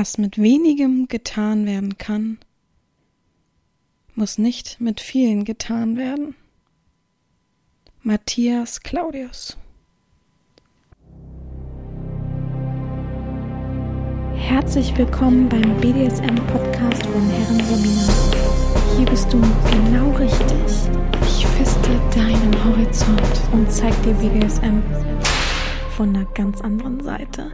[0.00, 2.38] Was mit wenigem getan werden kann,
[4.14, 6.36] muss nicht mit vielen getan werden.
[8.02, 9.56] Matthias Claudius
[14.36, 18.96] Herzlich willkommen beim BDSM-Podcast von Herren Sabina.
[18.96, 20.92] Hier bist du genau richtig.
[21.22, 24.80] Ich feste deinen Horizont und zeig dir BDSM
[25.96, 27.50] von einer ganz anderen Seite.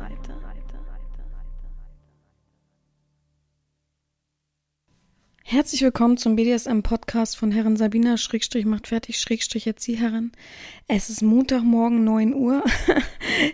[5.46, 10.32] Herzlich willkommen zum BDSM-Podcast von Herren Sabina, Schrägstrich macht fertig, Schrägstrich Erzieherin.
[10.88, 12.64] Es ist Montagmorgen 9 Uhr.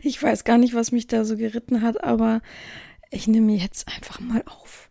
[0.02, 2.42] Ich weiß gar nicht, was mich da so geritten hat, aber
[3.10, 4.88] ich nehme jetzt einfach mal auf.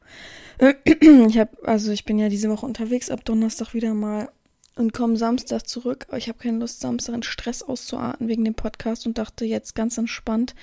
[1.30, 4.30] Ich habe, also ich bin ja diese Woche unterwegs, ab Donnerstag wieder mal
[4.76, 6.06] und komme Samstag zurück.
[6.10, 9.74] Aber ich habe keine Lust, Samstag in Stress auszuarten wegen dem Podcast und dachte jetzt
[9.74, 10.54] ganz entspannt.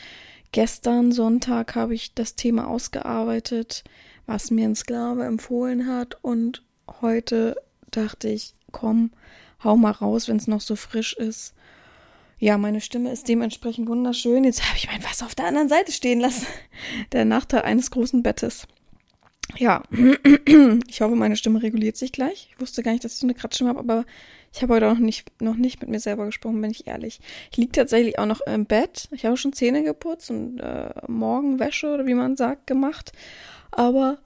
[0.52, 3.84] Gestern Sonntag habe ich das Thema ausgearbeitet
[4.26, 6.18] was mir ein Sklave empfohlen hat.
[6.22, 6.62] Und
[7.00, 7.56] heute
[7.90, 9.10] dachte ich, komm,
[9.62, 11.54] hau mal raus, wenn es noch so frisch ist.
[12.38, 14.44] Ja, meine Stimme ist dementsprechend wunderschön.
[14.44, 16.46] Jetzt habe ich mein Wasser auf der anderen Seite stehen lassen.
[17.12, 18.66] Der Nachteil eines großen Bettes.
[19.56, 19.82] Ja,
[20.88, 22.50] ich hoffe, meine Stimme reguliert sich gleich.
[22.50, 24.04] Ich wusste gar nicht, dass ich so eine Kratzstimme habe, aber
[24.52, 27.20] ich habe heute auch noch nicht, noch nicht mit mir selber gesprochen, bin ich ehrlich.
[27.50, 29.08] Ich liege tatsächlich auch noch im Bett.
[29.12, 33.12] Ich habe schon Zähne geputzt und äh, Morgenwäsche oder wie man sagt gemacht.
[33.76, 34.16] Aber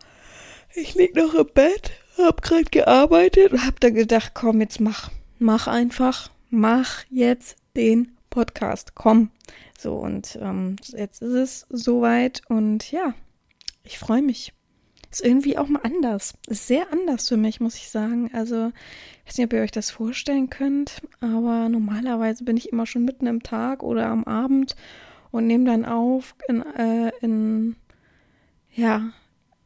[0.76, 5.10] ich lieg noch im Bett, hab gerade gearbeitet und hab dann gedacht, komm, jetzt mach,
[5.40, 9.30] mach einfach, mach jetzt den Podcast, komm.
[9.76, 13.14] So, und ähm, jetzt ist es soweit und ja,
[13.82, 14.52] ich freue mich.
[15.10, 16.34] Ist irgendwie auch mal anders.
[16.46, 18.30] Ist sehr anders für mich, muss ich sagen.
[18.32, 18.68] Also,
[19.24, 23.04] ich weiß nicht, ob ihr euch das vorstellen könnt, aber normalerweise bin ich immer schon
[23.04, 24.76] mitten im Tag oder am Abend
[25.32, 27.74] und nehme dann auf in, äh, in
[28.72, 29.12] ja,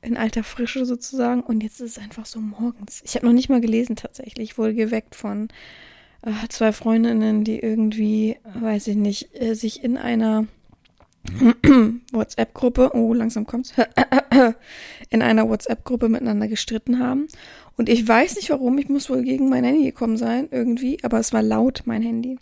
[0.04, 1.42] in alter Frische sozusagen.
[1.42, 3.02] Und jetzt ist es einfach so morgens.
[3.04, 4.50] Ich habe noch nicht mal gelesen tatsächlich.
[4.50, 5.48] Ich wurde geweckt von
[6.22, 10.46] äh, zwei Freundinnen, die irgendwie, weiß ich nicht, äh, sich in einer
[12.12, 13.72] WhatsApp-Gruppe, oh, langsam kommt's,
[15.10, 17.28] in einer WhatsApp-Gruppe miteinander gestritten haben.
[17.76, 21.18] Und ich weiß nicht warum, ich muss wohl gegen mein Handy gekommen sein, irgendwie, aber
[21.18, 22.38] es war laut, mein Handy.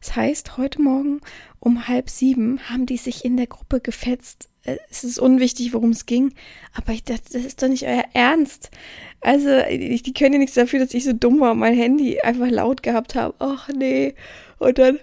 [0.00, 1.20] Das heißt, heute Morgen
[1.58, 4.48] um halb sieben haben die sich in der Gruppe gefetzt.
[4.62, 6.34] Äh, es ist unwichtig, worum es ging,
[6.74, 8.70] aber ich dachte, das ist doch nicht euer Ernst.
[9.20, 12.20] Also, ich, die können ja nichts dafür, dass ich so dumm war und mein Handy
[12.20, 13.34] einfach laut gehabt habe.
[13.40, 14.14] Ach nee.
[14.58, 15.00] Und dann.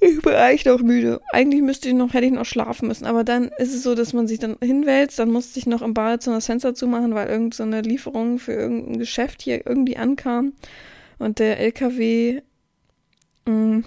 [0.00, 1.20] Ich bin eigentlich noch müde.
[1.32, 3.06] Eigentlich müsste ich noch, hätte ich noch schlafen müssen.
[3.06, 5.18] Aber dann ist es so, dass man sich dann hinwälzt.
[5.18, 8.98] Dann musste ich noch im Badezimmer das Fenster zumachen, weil irgendeine so Lieferung für irgendein
[8.98, 10.52] Geschäft hier irgendwie ankam.
[11.18, 12.42] Und der LKW,
[13.46, 13.84] mh, mm,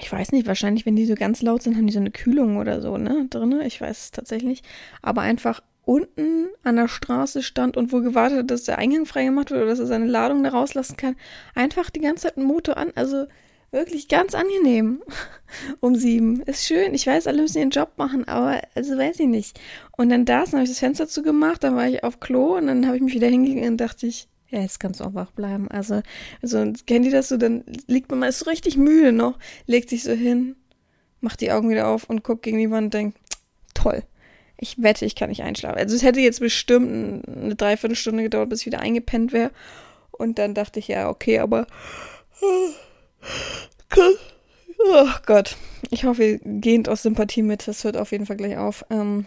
[0.00, 2.58] ich weiß nicht, wahrscheinlich, wenn die so ganz laut sind, haben die so eine Kühlung
[2.58, 3.66] oder so, ne, drinne.
[3.66, 4.62] Ich weiß es tatsächlich.
[5.02, 9.50] Aber einfach unten an der Straße stand und wo gewartet hat, dass der Eingang freigemacht
[9.50, 11.16] wird oder dass er seine Ladung da rauslassen kann.
[11.54, 12.92] Einfach die ganze Zeit einen Motor an.
[12.94, 13.26] Also
[13.70, 15.02] wirklich ganz angenehm
[15.80, 16.42] um sieben.
[16.42, 16.94] Ist schön.
[16.94, 19.60] Ich weiß, alle müssen ihren Job machen, aber also weiß ich nicht.
[19.96, 22.56] Und dann da ist, dann habe ich das Fenster zugemacht, dann war ich auf Klo
[22.56, 25.14] und dann habe ich mich wieder hingegangen und dachte ich, ja, jetzt kannst du auch
[25.14, 25.68] wach bleiben.
[25.70, 26.02] Also,
[26.42, 29.88] also kennt ihr das so, dann liegt man mal, ist so richtig müde noch, legt
[29.90, 30.56] sich so hin,
[31.20, 33.18] macht die Augen wieder auf und guckt gegen die Wand und denkt,
[33.74, 34.02] toll.
[34.62, 35.78] Ich wette, ich kann nicht einschlafen.
[35.78, 39.52] Also es hätte jetzt bestimmt eine Dreiviertelstunde gedauert, bis ich wieder eingepennt wäre.
[40.10, 41.66] Und dann dachte ich, ja, okay, aber
[44.78, 45.56] Oh Gott.
[45.90, 47.68] Ich hoffe, ihr geht aus Sympathie mit.
[47.68, 48.84] Das hört auf jeden Fall gleich auf.
[48.90, 49.26] Ähm,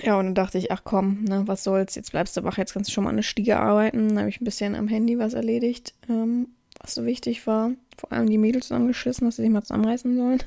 [0.00, 2.72] ja, und dann dachte ich, ach komm, ne, was soll's, jetzt bleibst du wach, jetzt
[2.72, 4.08] kannst du schon mal eine Stiege arbeiten.
[4.08, 6.48] Dann habe ich ein bisschen am Handy was erledigt, ähm,
[6.80, 7.72] was so wichtig war.
[7.98, 10.42] Vor allem die Mädels zusammengeschissen, dass sie sich mal zusammenreißen sollen.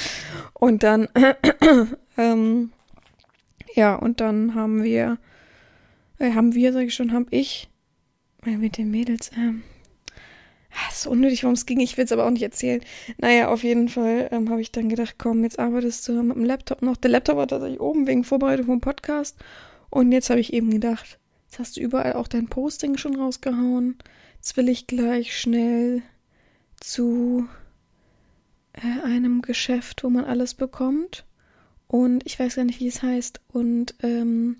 [0.54, 1.08] und dann,
[2.16, 2.72] ähm,
[3.74, 5.18] ja, und dann haben wir,
[6.18, 7.68] äh, haben wir, sag ich schon, hab ich,
[8.46, 9.62] äh, mit den Mädels, ähm,
[10.76, 11.80] Ah, ist unnötig, worum es ging.
[11.80, 12.82] Ich will es aber auch nicht erzählen.
[13.16, 16.44] Naja, auf jeden Fall ähm, habe ich dann gedacht, komm, jetzt arbeitest du mit dem
[16.44, 16.98] Laptop noch.
[16.98, 19.38] Der Laptop war tatsächlich oben wegen Vorbereitung vom Podcast.
[19.88, 23.96] Und jetzt habe ich eben gedacht, jetzt hast du überall auch dein Posting schon rausgehauen.
[24.34, 26.02] Jetzt will ich gleich schnell
[26.78, 27.48] zu
[28.74, 31.24] äh, einem Geschäft, wo man alles bekommt.
[31.88, 33.40] Und ich weiß gar nicht, wie es heißt.
[33.48, 34.58] Und ähm,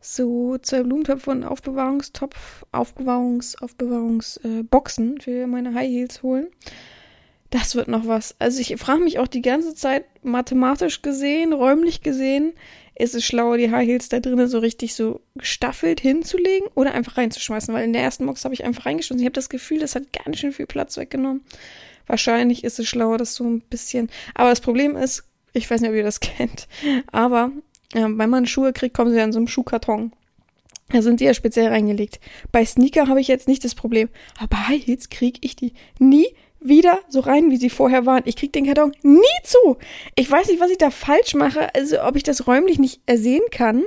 [0.00, 6.48] so zwei Blumentöpfe und Aufbewahrungstopf, Aufbewahrungs, Aufbewahrungsboxen äh, für meine High Heels holen.
[7.50, 8.36] Das wird noch was.
[8.38, 12.52] Also ich frage mich auch die ganze Zeit, mathematisch gesehen, räumlich gesehen,
[12.94, 17.16] ist es schlauer, die High Heels da drinnen so richtig so gestaffelt hinzulegen oder einfach
[17.16, 19.20] reinzuschmeißen, weil in der ersten Box habe ich einfach reingeschmissen.
[19.20, 21.42] Ich habe das Gefühl, das hat ganz schön viel Platz weggenommen.
[22.06, 24.10] Wahrscheinlich ist es schlauer, das so ein bisschen.
[24.34, 26.68] Aber das Problem ist, Ich weiß nicht, ob ihr das kennt.
[27.10, 27.50] Aber
[27.92, 30.12] äh, wenn man Schuhe kriegt, kommen sie in so einem Schuhkarton.
[30.92, 32.20] Da sind die ja speziell reingelegt.
[32.50, 34.08] Bei Sneaker habe ich jetzt nicht das Problem.
[34.38, 36.26] Aber bei High Heels kriege ich die nie
[36.60, 38.22] wieder so rein, wie sie vorher waren.
[38.26, 39.78] Ich kriege den Karton nie zu.
[40.14, 43.42] Ich weiß nicht, was ich da falsch mache, also ob ich das räumlich nicht ersehen
[43.50, 43.84] kann.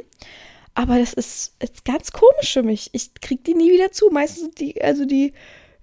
[0.75, 2.89] Aber das ist, ist ganz komisch für mich.
[2.93, 4.09] Ich kriege die nie wieder zu.
[4.09, 5.33] Meistens sind die, also die,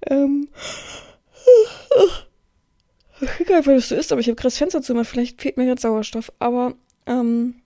[0.09, 0.49] ähm,
[3.21, 5.57] ich kriege einfach, dass du isst, aber ich habe gerade das Fenster zu, vielleicht fehlt
[5.57, 6.33] mir gerade Sauerstoff.
[6.39, 6.75] Aber,
[7.07, 7.57] ähm,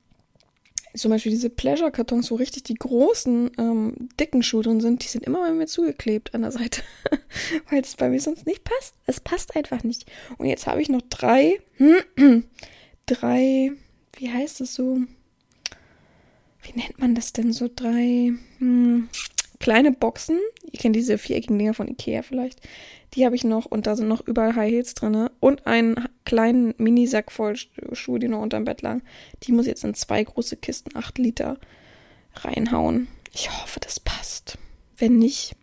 [0.94, 5.24] zum Beispiel diese Pleasure-Kartons, wo richtig die großen, ähm, dicken Schuhe drin sind, die sind
[5.24, 6.82] immer bei mir zugeklebt an der Seite.
[7.70, 8.94] Weil es bei mir sonst nicht passt.
[9.06, 10.06] Es passt einfach nicht.
[10.38, 11.58] Und jetzt habe ich noch drei,
[13.06, 13.72] drei,
[14.16, 14.98] wie heißt es so?
[16.62, 17.68] Wie nennt man das denn so?
[17.74, 19.08] Drei, hm,
[19.64, 20.38] kleine Boxen.
[20.70, 22.60] Ihr kennt diese viereckigen Dinger von Ikea vielleicht.
[23.14, 25.30] Die habe ich noch und da sind noch überall High Heels drin.
[25.40, 27.56] Und einen kleinen Minisack voll
[27.94, 29.02] Schuhe, die noch unterm Bett lagen.
[29.42, 31.56] Die muss ich jetzt in zwei große Kisten, acht Liter,
[32.34, 33.08] reinhauen.
[33.32, 34.58] Ich hoffe, das passt.
[34.98, 35.56] Wenn nicht,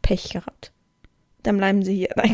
[0.00, 0.72] Pech gehabt.
[1.42, 2.08] Dann bleiben sie hier.
[2.16, 2.32] Nein,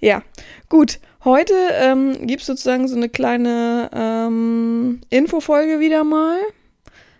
[0.00, 0.22] ja,
[0.70, 0.98] gut.
[1.24, 6.38] Heute ähm, gibt es sozusagen so eine kleine ähm, Infofolge wieder mal.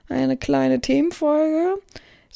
[0.09, 1.75] Eine kleine Themenfolge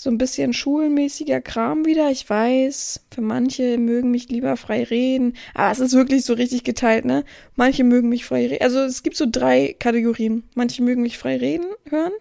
[0.02, 2.10] so ein bisschen schulmäßiger Kram wieder.
[2.10, 6.64] Ich weiß, für manche mögen mich lieber frei reden, aber es ist wirklich so richtig
[6.64, 7.22] geteilt, ne?
[7.54, 8.62] Manche mögen mich frei reden.
[8.62, 10.44] Also es gibt so drei Kategorien.
[10.54, 12.12] Manche mögen mich frei reden hören,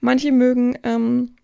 [0.00, 1.36] manche mögen ähm,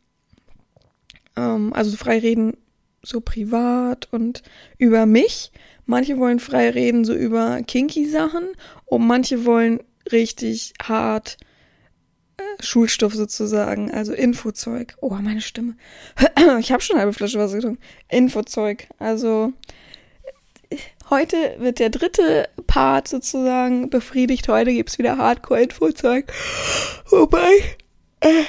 [1.36, 2.56] ähm, also frei reden
[3.02, 4.42] so privat und
[4.78, 5.52] über mich.
[5.84, 8.44] Manche wollen frei reden so über kinky Sachen
[8.86, 9.80] und manche wollen
[10.10, 11.36] richtig hart
[12.60, 14.94] Schulstoff sozusagen, also Infozeug.
[15.00, 15.76] Oh, meine Stimme.
[16.58, 17.82] Ich habe schon eine halbe Flasche Wasser getrunken.
[18.08, 18.88] Infozeug.
[18.98, 19.52] Also
[21.10, 24.48] heute wird der dritte Part sozusagen befriedigt.
[24.48, 26.32] Heute gibt's wieder Hardcore-Infozeug.
[27.10, 27.50] Wobei,
[28.20, 28.44] äh,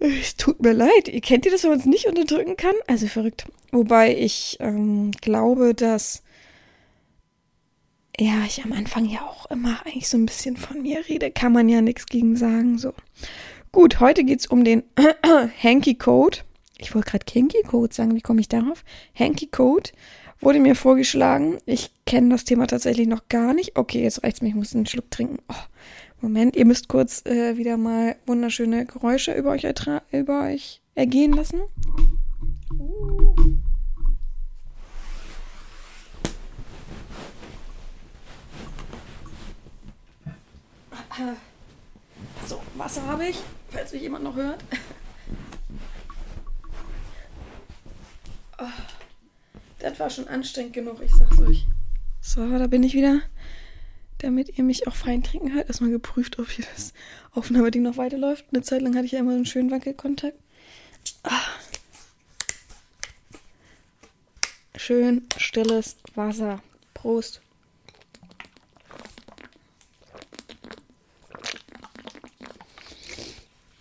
[0.00, 1.08] es tut mir leid.
[1.08, 2.74] Ihr kennt ihr das, wenn man es nicht unterdrücken kann?
[2.86, 3.46] Also verrückt.
[3.70, 6.22] Wobei ich ähm, glaube, dass
[8.20, 11.52] ja, ich am Anfang ja auch immer eigentlich so ein bisschen von mir rede, kann
[11.52, 12.92] man ja nichts gegen sagen, so.
[13.72, 14.82] Gut, heute geht's um den
[15.62, 16.38] Hanky Code.
[16.78, 18.84] Ich wollte gerade Hanky Code sagen, wie komme ich darauf?
[19.14, 19.90] Hanky Code
[20.40, 21.58] wurde mir vorgeschlagen.
[21.66, 23.78] Ich kenne das Thema tatsächlich noch gar nicht.
[23.78, 25.38] Okay, jetzt reicht's mir, ich muss einen Schluck trinken.
[25.48, 25.54] Oh,
[26.20, 29.66] Moment, ihr müsst kurz äh, wieder mal wunderschöne Geräusche über euch,
[30.12, 31.60] über euch ergehen lassen.
[32.78, 33.59] Uh.
[42.46, 43.38] So, Wasser habe ich,
[43.70, 44.62] falls mich jemand noch hört.
[48.58, 48.64] Oh,
[49.78, 51.66] das war schon anstrengend genug, ich sag's euch.
[52.20, 53.22] So, da bin ich wieder.
[54.18, 55.68] Damit ihr mich auch fein trinken hört.
[55.68, 56.92] Erstmal geprüft, ob hier das
[57.32, 58.44] Aufnahmeding noch weiterläuft.
[58.52, 60.36] Eine Zeit lang hatte ich ja immer einen schönen Wackelkontakt.
[61.22, 61.40] Ah.
[64.76, 66.62] Schön stilles Wasser.
[66.92, 67.40] Prost.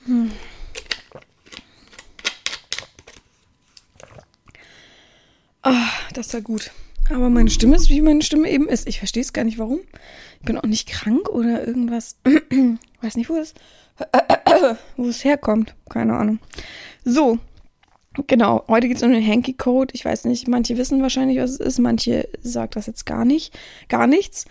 [0.06, 0.32] Hm.
[5.62, 5.90] Ah,
[6.20, 6.72] das war gut.
[7.10, 8.88] Aber meine Stimme ist, wie meine Stimme eben ist.
[8.88, 9.80] Ich verstehe es gar nicht, warum.
[10.40, 12.18] Ich bin auch nicht krank oder irgendwas.
[13.02, 13.54] Weiß nicht, wo es,
[14.98, 15.76] wo es herkommt.
[15.90, 16.40] Keine Ahnung.
[17.06, 17.40] So,
[18.28, 18.64] genau.
[18.68, 19.94] Heute geht es um den Hanky Code.
[19.96, 21.80] Ich weiß nicht, manche wissen wahrscheinlich, was es ist.
[21.80, 23.58] Manche sagt das jetzt gar nicht.
[23.88, 24.46] Gar nichts.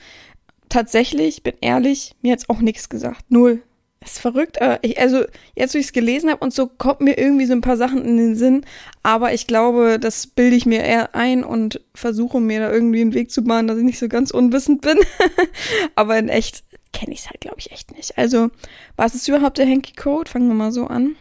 [0.69, 3.25] Tatsächlich, bin ehrlich, mir hat es auch nichts gesagt.
[3.29, 3.63] Null.
[4.01, 4.61] Das ist verrückt.
[4.61, 5.25] Also,
[5.57, 8.05] jetzt, wo ich es gelesen habe und so, kommt mir irgendwie so ein paar Sachen
[8.05, 8.65] in den Sinn.
[9.03, 13.15] Aber ich glaube, das bilde ich mir eher ein und versuche mir da irgendwie einen
[13.15, 14.99] Weg zu bahnen, dass ich nicht so ganz unwissend bin.
[15.97, 16.63] aber in echt
[16.93, 18.17] kenne ich es halt, glaube ich, echt nicht.
[18.17, 18.51] Also,
[18.97, 20.31] was ist überhaupt der Hanky Code?
[20.31, 21.17] Fangen wir mal so an.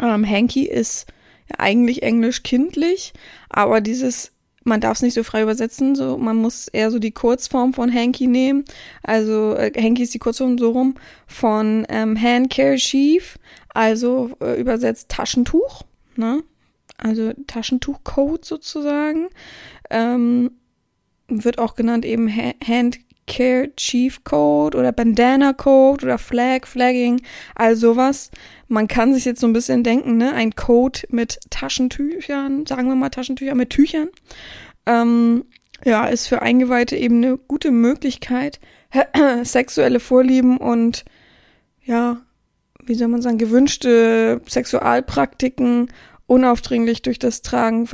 [0.00, 1.06] Ähm, Hanky ist
[1.48, 3.12] ja eigentlich englisch kindlich,
[3.48, 4.33] aber dieses
[4.64, 7.92] man darf es nicht so frei übersetzen, so man muss eher so die Kurzform von
[7.92, 8.64] Hanky nehmen.
[9.02, 10.94] Also äh, Hanky ist die Kurzform so rum
[11.26, 15.82] von ähm, Handkerchief, also äh, übersetzt Taschentuch,
[16.16, 16.42] ne?
[16.96, 19.28] Also Taschentuchcode sozusagen.
[19.90, 20.52] Ähm,
[21.28, 27.22] wird auch genannt eben ha Handkerchief Code oder Bandana Code oder Flag, Flagging,
[27.54, 28.30] all sowas.
[28.68, 32.94] Man kann sich jetzt so ein bisschen denken, ne, ein Code mit Taschentüchern, sagen wir
[32.94, 34.08] mal Taschentücher mit Tüchern,
[34.86, 35.44] ähm,
[35.84, 38.60] ja, ist für Eingeweihte eben eine gute Möglichkeit,
[39.42, 41.04] sexuelle Vorlieben und
[41.82, 42.22] ja,
[42.82, 45.90] wie soll man sagen, gewünschte Sexualpraktiken
[46.26, 47.88] unaufdringlich durch das Tragen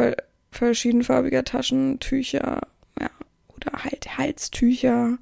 [0.52, 2.60] verschiedenfarbiger Taschentücher,
[3.00, 3.10] ja,
[3.56, 5.18] oder halt Halstücher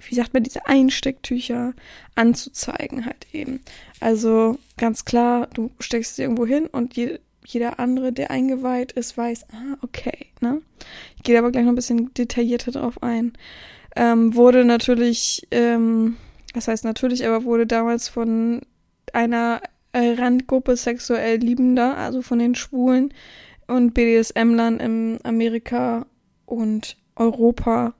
[0.00, 1.74] wie sagt man, diese Einstecktücher
[2.14, 3.60] anzuzeigen halt eben.
[4.00, 9.16] Also ganz klar, du steckst sie irgendwo hin und je, jeder andere, der eingeweiht ist,
[9.16, 10.60] weiß, ah, okay, ne?
[11.16, 13.32] Ich gehe aber gleich noch ein bisschen detaillierter drauf ein.
[13.96, 16.16] Ähm, wurde natürlich, ähm,
[16.52, 18.62] was heißt natürlich, aber wurde damals von
[19.12, 19.60] einer
[19.94, 23.14] Randgruppe sexuell Liebender, also von den Schwulen
[23.66, 26.06] und BDSM-Lern in Amerika
[26.46, 27.94] und Europa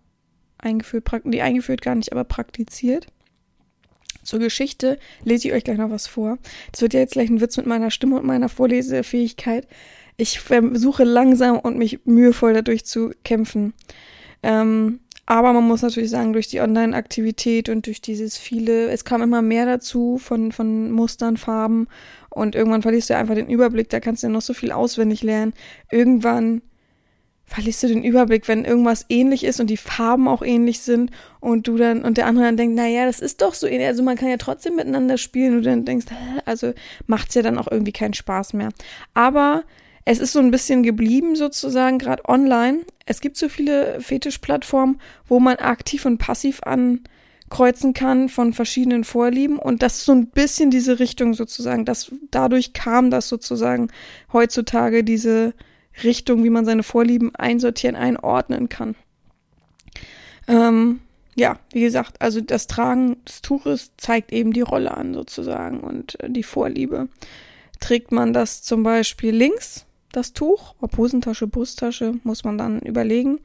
[0.64, 3.06] eingeführt, die eingeführt gar nicht, aber praktiziert.
[4.22, 6.38] Zur Geschichte lese ich euch gleich noch was vor.
[6.72, 9.68] Das wird ja jetzt gleich ein Witz mit meiner Stimme und meiner Vorlesefähigkeit.
[10.16, 13.74] Ich versuche langsam und mich mühevoll dadurch zu kämpfen.
[14.42, 19.22] Ähm, aber man muss natürlich sagen, durch die Online-Aktivität und durch dieses viele, es kam
[19.22, 21.88] immer mehr dazu von, von Mustern, Farben
[22.28, 25.22] und irgendwann verlierst du einfach den Überblick, da kannst du ja noch so viel auswendig
[25.22, 25.54] lernen.
[25.90, 26.60] Irgendwann
[27.46, 31.10] verlierst du den Überblick, wenn irgendwas ähnlich ist und die Farben auch ähnlich sind
[31.40, 34.02] und du dann und der andere dann denkt, naja, das ist doch so ähnlich, also
[34.02, 36.06] man kann ja trotzdem miteinander spielen und dann denkst,
[36.46, 36.72] also
[37.06, 38.70] macht's ja dann auch irgendwie keinen Spaß mehr.
[39.12, 39.64] Aber
[40.06, 42.80] es ist so ein bisschen geblieben sozusagen, gerade online.
[43.06, 49.58] Es gibt so viele Fetischplattformen, wo man aktiv und passiv ankreuzen kann von verschiedenen Vorlieben
[49.58, 53.88] und das ist so ein bisschen diese Richtung sozusagen, dass dadurch kam das sozusagen
[54.32, 55.52] heutzutage diese
[56.02, 58.96] Richtung, wie man seine Vorlieben einsortieren, einordnen kann.
[60.48, 61.00] Ähm,
[61.36, 66.20] ja, wie gesagt, also das Tragen des Tuches zeigt eben die Rolle an sozusagen und
[66.20, 67.08] äh, die Vorliebe.
[67.80, 73.40] Trägt man das zum Beispiel links, das Tuch, ob Hosentasche, Brusttasche, muss man dann überlegen,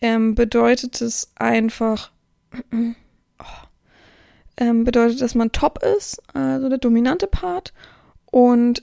[0.00, 2.10] ähm, bedeutet es einfach,
[2.72, 3.44] oh,
[4.56, 7.74] ähm, bedeutet, dass man top ist, also der dominante Part
[8.34, 8.82] und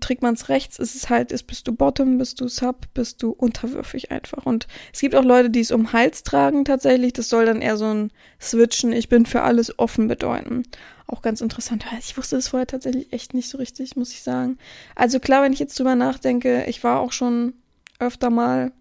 [0.00, 3.22] trägt man es rechts, ist es halt, ist, bist du Bottom, bist du Sub, bist
[3.22, 4.44] du unterwürfig einfach.
[4.44, 7.12] Und es gibt auch Leute, die es um Hals tragen tatsächlich.
[7.12, 10.64] Das soll dann eher so ein Switchen, ich bin für alles offen bedeuten.
[11.06, 11.86] Auch ganz interessant.
[12.00, 14.58] Ich wusste das vorher tatsächlich echt nicht so richtig, muss ich sagen.
[14.96, 17.52] Also klar, wenn ich jetzt drüber nachdenke, ich war auch schon
[18.00, 18.72] öfter mal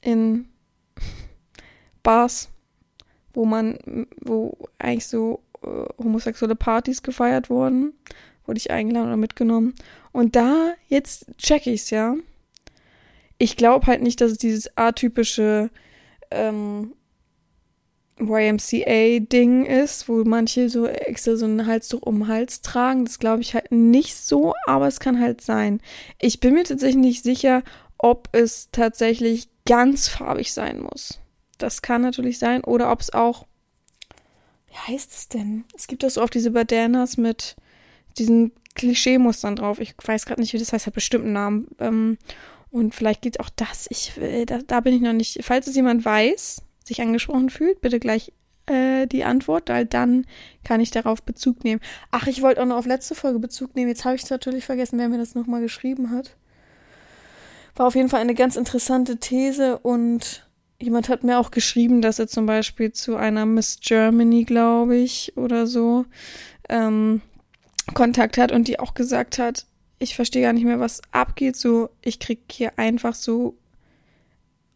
[0.00, 0.48] in
[2.02, 2.48] Bars,
[3.34, 5.68] wo man, wo eigentlich so äh,
[6.02, 7.92] homosexuelle Partys gefeiert wurden
[8.46, 9.74] wurde ich eingeladen oder mitgenommen.
[10.12, 12.14] Und da, jetzt check ich's, ja.
[13.38, 15.70] Ich glaube halt nicht, dass es dieses atypische
[16.30, 16.92] ähm,
[18.18, 23.04] YMCA-Ding ist, wo manche so extra so ein Halstuch um den Hals tragen.
[23.04, 25.80] Das glaube ich halt nicht so, aber es kann halt sein.
[26.20, 27.62] Ich bin mir tatsächlich nicht sicher,
[27.98, 31.20] ob es tatsächlich ganz farbig sein muss.
[31.58, 32.64] Das kann natürlich sein.
[32.64, 33.46] Oder ob es auch.
[34.68, 35.64] Wie heißt es denn?
[35.76, 37.56] Es gibt das so oft diese Badanas mit
[38.18, 39.80] diesen Klischee-Mustern drauf.
[39.80, 41.68] Ich weiß gerade nicht, wie das heißt, hat bestimmt einen Namen.
[41.78, 42.18] Ähm,
[42.70, 43.86] und vielleicht geht auch das.
[43.90, 45.40] Ich, äh, da, da bin ich noch nicht.
[45.42, 48.32] Falls es jemand weiß, sich angesprochen fühlt, bitte gleich
[48.66, 50.26] äh, die Antwort, weil dann
[50.64, 51.80] kann ich darauf Bezug nehmen.
[52.10, 53.88] Ach, ich wollte auch noch auf letzte Folge Bezug nehmen.
[53.88, 56.36] Jetzt habe ich es natürlich vergessen, wer mir das nochmal geschrieben hat.
[57.74, 60.46] War auf jeden Fall eine ganz interessante These und
[60.80, 65.36] jemand hat mir auch geschrieben, dass er zum Beispiel zu einer Miss Germany, glaube ich,
[65.36, 66.04] oder so,
[66.68, 67.22] ähm,
[67.94, 69.66] Kontakt hat und die auch gesagt hat,
[69.98, 71.56] ich verstehe gar nicht mehr, was abgeht.
[71.56, 73.56] So, ich krieg hier einfach so,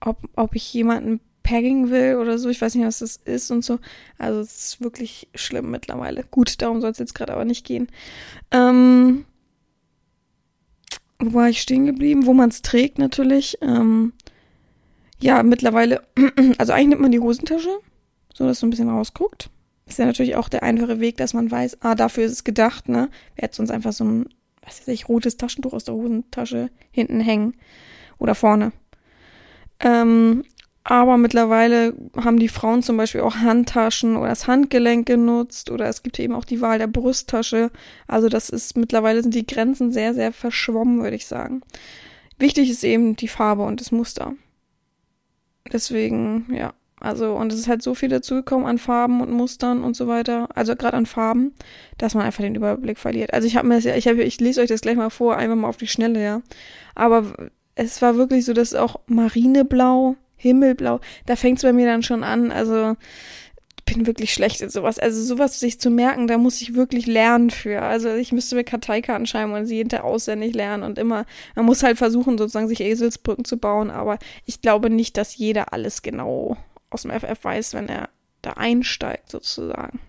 [0.00, 2.48] ob, ob ich jemanden pegging will oder so.
[2.48, 3.78] Ich weiß nicht, was das ist und so.
[4.18, 6.24] Also es ist wirklich schlimm mittlerweile.
[6.24, 7.88] Gut, darum soll es jetzt gerade aber nicht gehen.
[8.50, 9.24] Ähm,
[11.18, 12.26] wo war ich stehen geblieben?
[12.26, 13.58] Wo man es trägt natürlich.
[13.62, 14.12] Ähm,
[15.18, 16.02] ja, mittlerweile,
[16.58, 17.78] also eigentlich nimmt man die Hosentasche,
[18.34, 19.50] so dass so ein bisschen rausguckt.
[19.86, 22.88] Ist ja natürlich auch der einfache Weg, dass man weiß, ah, dafür ist es gedacht,
[22.88, 23.08] ne?
[23.36, 24.28] Wer hätte sonst einfach so ein,
[24.62, 27.54] was weiß ich, rotes Taschentuch aus der Hosentasche hinten hängen
[28.18, 28.72] oder vorne.
[29.78, 30.44] Ähm,
[30.82, 36.04] aber mittlerweile haben die Frauen zum Beispiel auch Handtaschen oder das Handgelenk genutzt oder es
[36.04, 37.72] gibt eben auch die Wahl der Brusttasche.
[38.06, 41.62] Also das ist mittlerweile sind die Grenzen sehr, sehr verschwommen, würde ich sagen.
[42.38, 44.34] Wichtig ist eben die Farbe und das Muster.
[45.72, 49.94] Deswegen, ja, also, und es ist halt so viel dazugekommen an Farben und Mustern und
[49.94, 51.52] so weiter, also gerade an Farben,
[51.98, 53.34] dass man einfach den Überblick verliert.
[53.34, 55.36] Also ich habe mir das ja, ich habe, ich lese euch das gleich mal vor,
[55.36, 56.42] einfach mal auf die Schnelle, ja.
[56.94, 62.02] Aber es war wirklich so, dass auch Marineblau, Himmelblau, da fängt es bei mir dann
[62.02, 62.50] schon an.
[62.50, 62.96] Also
[63.86, 64.98] bin wirklich schlecht in sowas.
[64.98, 67.82] Also sowas sich zu merken, da muss ich wirklich lernen für.
[67.82, 71.24] Also ich müsste mir Karteikarten schreiben und sie hinter auswendig lernen und immer,
[71.54, 75.72] man muss halt versuchen, sozusagen sich Eselsbrücken zu bauen, aber ich glaube nicht, dass jeder
[75.72, 76.56] alles genau
[76.90, 78.08] aus dem FF weiß, wenn er
[78.42, 80.00] da einsteigt, sozusagen.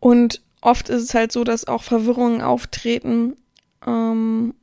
[0.00, 3.36] Und oft ist es halt so, dass auch Verwirrungen auftreten,
[3.86, 4.54] ähm,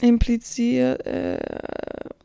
[0.00, 1.38] impliziert, äh,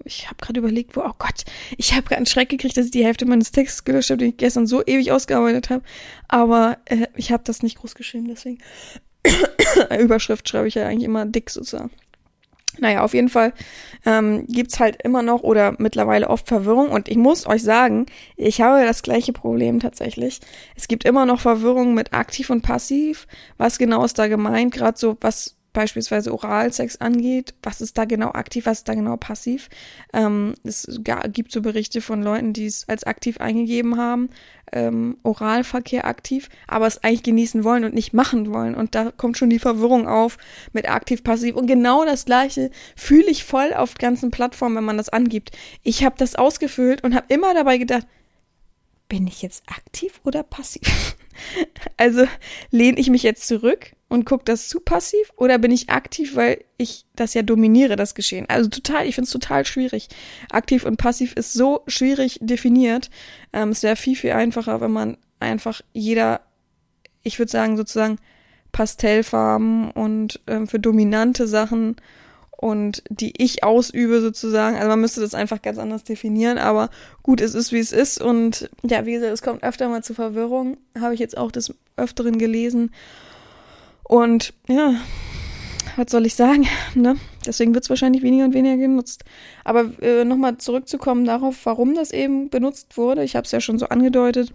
[0.03, 1.43] ich habe gerade überlegt, wo, oh Gott,
[1.77, 4.29] ich habe gerade einen Schreck gekriegt, dass ich die Hälfte meines Textes gelöscht habe, den
[4.29, 5.83] ich gestern so ewig ausgearbeitet habe.
[6.27, 8.59] Aber äh, ich habe das nicht groß geschrieben, deswegen.
[9.99, 11.91] Überschrift schreibe ich ja eigentlich immer dick sozusagen.
[12.79, 13.53] Naja, auf jeden Fall
[14.05, 16.89] ähm, gibt halt immer noch oder mittlerweile oft Verwirrung.
[16.89, 18.05] Und ich muss euch sagen,
[18.37, 20.39] ich habe das gleiche Problem tatsächlich.
[20.75, 23.27] Es gibt immer noch Verwirrung mit aktiv und passiv.
[23.57, 24.73] Was genau ist da gemeint?
[24.73, 29.17] Gerade so, was beispielsweise Oralsex angeht, was ist da genau aktiv, was ist da genau
[29.17, 29.69] passiv.
[30.13, 30.99] Ähm, es
[31.31, 34.29] gibt so Berichte von Leuten, die es als aktiv eingegeben haben,
[34.71, 38.75] ähm, Oralverkehr aktiv, aber es eigentlich genießen wollen und nicht machen wollen.
[38.75, 40.37] Und da kommt schon die Verwirrung auf
[40.73, 41.55] mit aktiv, passiv.
[41.55, 45.51] Und genau das gleiche fühle ich voll auf ganzen Plattformen, wenn man das angibt.
[45.83, 48.07] Ich habe das ausgefüllt und habe immer dabei gedacht,
[49.07, 51.15] bin ich jetzt aktiv oder passiv?
[51.97, 52.25] also
[52.71, 56.65] lehne ich mich jetzt zurück und gucke das zu passiv oder bin ich aktiv, weil
[56.75, 58.45] ich das ja dominiere, das Geschehen?
[58.49, 60.09] Also total, ich finde es total schwierig.
[60.51, 63.09] Aktiv und passiv ist so schwierig definiert.
[63.53, 66.41] Ähm, es wäre viel, viel einfacher, wenn man einfach jeder,
[67.23, 68.17] ich würde sagen, sozusagen
[68.73, 71.95] Pastellfarben und ähm, für dominante Sachen
[72.51, 74.75] und die ich ausübe sozusagen.
[74.75, 76.89] Also man müsste das einfach ganz anders definieren, aber
[77.23, 80.13] gut, es ist wie es ist und ja, wie gesagt, es kommt öfter mal zu
[80.13, 82.91] Verwirrung, habe ich jetzt auch des Öfteren gelesen
[84.11, 84.95] und ja,
[85.95, 86.67] was soll ich sagen?
[86.95, 87.15] Ne?
[87.45, 89.23] Deswegen wird es wahrscheinlich weniger und weniger genutzt.
[89.63, 93.23] Aber äh, nochmal zurückzukommen darauf, warum das eben benutzt wurde.
[93.23, 94.53] Ich habe es ja schon so angedeutet.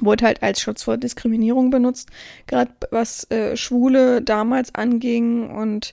[0.00, 2.08] Wurde halt als Schutz vor Diskriminierung benutzt.
[2.46, 5.92] Gerade was äh, Schwule damals anging und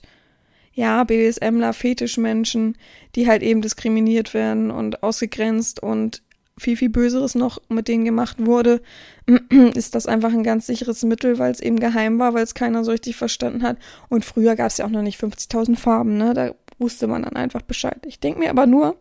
[0.72, 2.78] ja, BDSMler, Fetischmenschen,
[3.14, 6.22] die halt eben diskriminiert werden und ausgegrenzt und
[6.60, 8.82] viel, viel Böseres noch mit denen gemacht wurde,
[9.74, 12.84] ist das einfach ein ganz sicheres Mittel, weil es eben geheim war, weil es keiner
[12.84, 13.78] so richtig verstanden hat.
[14.08, 16.34] Und früher gab es ja auch noch nicht 50.000 Farben, ne?
[16.34, 18.04] Da wusste man dann einfach Bescheid.
[18.06, 18.96] Ich denke mir aber nur,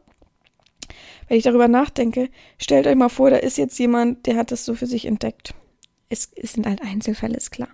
[1.28, 4.66] wenn ich darüber nachdenke, stellt euch mal vor, da ist jetzt jemand, der hat das
[4.66, 5.54] so für sich entdeckt.
[6.10, 7.70] Es, es sind halt Einzelfälle, ist klar.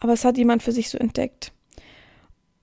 [0.00, 1.52] Aber es hat jemand für sich so entdeckt.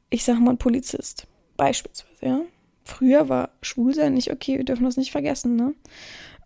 [0.10, 2.42] Ich sag mal ein Polizist, beispielsweise, ja.
[2.86, 5.74] Früher war Schwulsein nicht okay, wir dürfen das nicht vergessen, ne?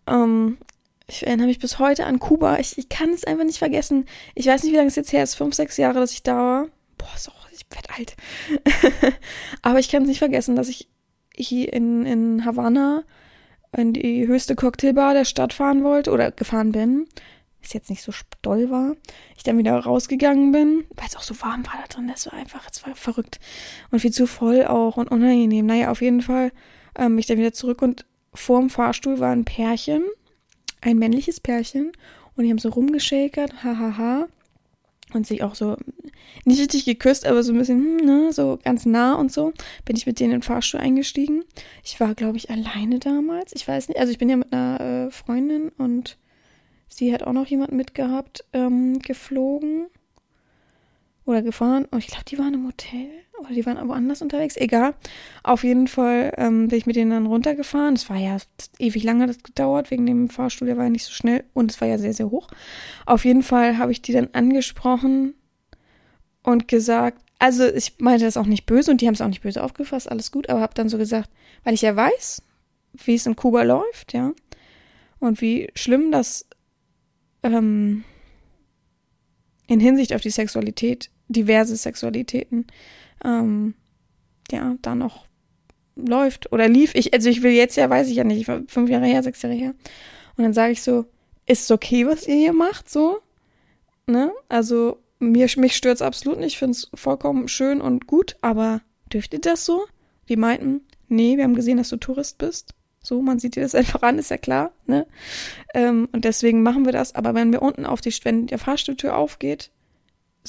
[0.08, 0.58] Ähm,
[1.06, 2.58] ich erinnere mich bis heute an Kuba.
[2.58, 4.06] Ich, ich kann es einfach nicht vergessen.
[4.34, 5.34] Ich weiß nicht, wie lange es jetzt her ist.
[5.34, 6.66] Fünf, sechs Jahre, dass ich da war.
[6.98, 8.16] Boah, so, ich werde alt.
[9.62, 10.88] Aber ich kann es nicht vergessen, dass ich
[11.34, 13.04] hier in, in Havanna
[13.76, 17.06] in die höchste Cocktailbar der Stadt fahren wollte oder gefahren bin.
[17.62, 18.94] Ist jetzt nicht so doll war.
[19.36, 22.08] Ich dann wieder rausgegangen bin, weil es auch so warm war da drin.
[22.08, 23.40] Das war einfach, es war verrückt.
[23.90, 25.66] Und viel zu voll auch und unangenehm.
[25.66, 26.52] Naja, auf jeden Fall
[26.96, 30.04] ähm, dann wieder zurück und vorm Fahrstuhl war ein Pärchen,
[30.80, 31.92] ein männliches Pärchen,
[32.36, 34.28] und die haben so rumgeschäkert, hahaha,
[35.12, 35.76] und sich auch so
[36.44, 39.52] nicht richtig geküsst, aber so ein bisschen, hm, ne, so ganz nah und so,
[39.84, 41.44] bin ich mit denen in den Fahrstuhl eingestiegen.
[41.82, 43.52] Ich war, glaube ich, alleine damals.
[43.54, 46.18] Ich weiß nicht, also ich bin ja mit einer äh, Freundin und
[46.88, 49.86] sie hat auch noch jemanden mitgehabt, ähm, geflogen
[51.24, 51.86] oder gefahren.
[51.90, 53.08] Und ich glaube, die waren im Hotel
[53.40, 54.56] oder die waren woanders unterwegs.
[54.56, 54.94] Egal.
[55.42, 57.94] Auf jeden Fall ähm, bin ich mit denen dann runtergefahren.
[57.94, 58.36] Es war ja
[58.78, 61.80] ewig lange das gedauert wegen dem Fahrstuhl, der war ja nicht so schnell und es
[61.80, 62.48] war ja sehr, sehr hoch.
[63.06, 65.34] Auf jeden Fall habe ich die dann angesprochen
[66.42, 69.42] und gesagt, also ich meinte das auch nicht böse und die haben es auch nicht
[69.42, 71.30] böse aufgefasst, alles gut, aber habe dann so gesagt,
[71.62, 72.42] weil ich ja weiß,
[73.04, 74.32] wie es in Kuba läuft, ja,
[75.20, 76.46] und wie schlimm das
[77.42, 78.04] ähm,
[79.66, 82.66] in Hinsicht auf die Sexualität diverse Sexualitäten
[83.24, 83.74] ähm,
[84.50, 85.26] ja da noch
[85.96, 86.94] läuft oder lief.
[86.94, 89.22] Ich, also ich will jetzt ja, weiß ich ja nicht, ich war fünf Jahre her,
[89.22, 89.74] sechs Jahre her.
[90.36, 91.06] Und dann sage ich so,
[91.46, 93.18] ist es okay, was ihr hier macht, so?
[94.06, 94.32] Ne?
[94.48, 98.80] Also mir, mich stört es absolut nicht, ich finde es vollkommen schön und gut, aber
[99.12, 99.86] dürft ihr das so?
[100.28, 102.74] Die meinten, nee, wir haben gesehen, dass du Tourist bist.
[103.02, 105.06] So, man sieht dir das einfach an, ist ja klar, ne?
[105.74, 107.14] Ähm, und deswegen machen wir das.
[107.14, 109.70] Aber wenn wir unten auf die, wenn der Fahrstuhltür aufgeht,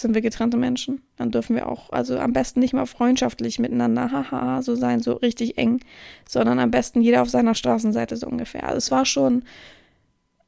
[0.01, 1.01] sind wir getrennte Menschen.
[1.17, 5.13] Dann dürfen wir auch, also am besten nicht mal freundschaftlich miteinander, haha, so sein, so
[5.13, 5.79] richtig eng,
[6.27, 8.63] sondern am besten jeder auf seiner Straßenseite so ungefähr.
[8.63, 9.43] Also es war schon,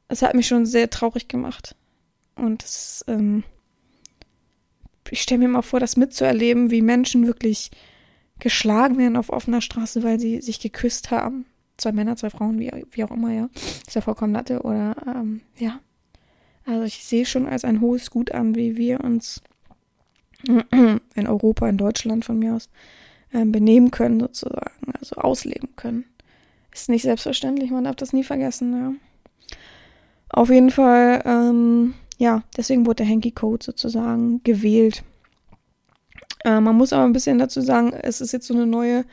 [0.08, 1.76] es hat mich schon sehr traurig gemacht.
[2.34, 3.44] Und es, ähm,
[5.10, 7.70] ich stelle mir mal vor, das mitzuerleben, wie Menschen wirklich
[8.38, 11.46] geschlagen werden auf offener Straße, weil sie sich geküsst haben.
[11.76, 13.48] Zwei Männer, zwei Frauen, wie, wie auch immer, ja.
[13.86, 15.80] Ist ja vollkommen Latte oder, ähm, ja,
[16.66, 19.40] also ich sehe schon als ein hohes Gut an, wie wir uns
[20.46, 22.68] in Europa, in Deutschland von mir aus
[23.32, 26.04] äh, benehmen können sozusagen, also ausleben können.
[26.72, 28.92] Ist nicht selbstverständlich, man darf das nie vergessen, ja.
[30.28, 35.02] Auf jeden Fall, ähm, ja, deswegen wurde der Hanky Code sozusagen gewählt.
[36.44, 39.04] Äh, man muss aber ein bisschen dazu sagen, es ist jetzt so eine neue,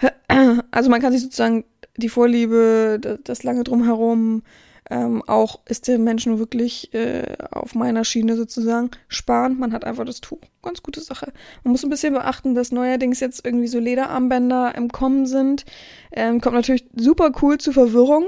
[0.70, 1.64] also man kann sich sozusagen
[1.96, 4.42] die Vorliebe, das lange drumherum,
[4.90, 9.58] ähm, auch ist der Mensch nur wirklich äh, auf meiner Schiene sozusagen sparend.
[9.58, 10.40] Man hat einfach das Tuch.
[10.62, 11.32] Ganz gute Sache.
[11.62, 15.64] Man muss ein bisschen beachten, dass neuerdings jetzt irgendwie so Lederarmbänder im Kommen sind.
[16.12, 18.24] Ähm, kommt natürlich super cool zu Verwirrung.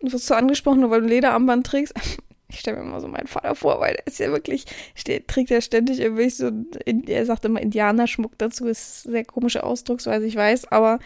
[0.00, 1.94] Du wirst so angesprochen, nur weil du Lederarmband trägst.
[2.52, 4.64] Ich stelle mir immer so meinen Vater vor, weil er ist ja wirklich,
[4.96, 6.50] steht, trägt ja ständig irgendwie so,
[7.06, 10.98] er sagt immer Indianerschmuck dazu, ist sehr komische Ausdrucksweise, ich weiß, aber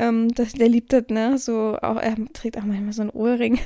[0.00, 1.38] ähm, das, der liebt das, ne?
[1.38, 3.60] So, auch er trägt auch manchmal so einen Ohrring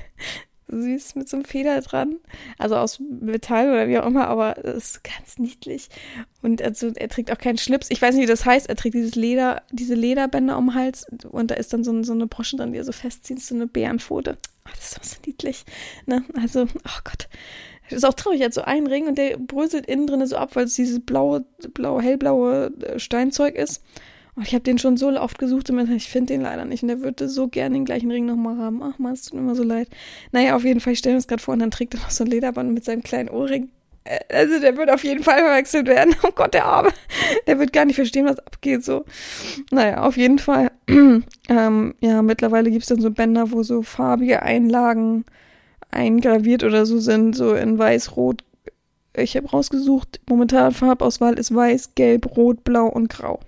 [0.83, 2.17] süß mit so einem Feder dran.
[2.59, 5.89] Also aus Metall oder wie auch immer, aber es ist ganz niedlich.
[6.43, 7.91] Und also er trägt auch keinen Schlips.
[7.91, 8.69] Ich weiß nicht, wie das heißt.
[8.69, 12.13] Er trägt dieses Leder, diese Lederbänder um den Hals und da ist dann so, so
[12.13, 14.37] eine Brosche dran, die er so festzieht, so eine Bärenpfote.
[14.67, 15.65] Oh, das ist so niedlich.
[16.07, 16.25] Ne?
[16.41, 17.29] Also, oh Gott.
[17.91, 20.37] Das ist auch traurig, er hat so einen Ring und der bröselt innen drin so
[20.37, 23.83] ab, weil es dieses blaue, blaue, hellblaue äh, Steinzeug ist.
[24.37, 26.83] Oh, ich habe den schon so oft gesucht und ich finde den leider nicht.
[26.83, 28.83] Und der würde so gerne den gleichen Ring nochmal haben.
[28.83, 29.88] Ach man, es tut mir immer so leid.
[30.33, 32.11] Naja, auf jeden Fall, ich stelle mir das gerade vor und dann trägt er noch
[32.11, 33.70] so ein Lederband mit seinem kleinen Ohrring.
[34.31, 36.14] Also der wird auf jeden Fall verwechselt werden.
[36.23, 36.90] Oh Gott, der Arme.
[37.47, 38.85] Der wird gar nicht verstehen, was abgeht.
[38.85, 39.05] So.
[39.70, 40.70] Naja, auf jeden Fall.
[41.49, 45.25] ähm, ja, mittlerweile gibt es dann so Bänder, wo so farbige Einlagen
[45.90, 48.42] eingraviert oder so sind, so in weiß-rot.
[49.16, 53.38] Ich habe rausgesucht, momentan Farbauswahl ist weiß, gelb, rot, blau und grau.